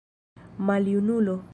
[0.65, 1.41] maljunulo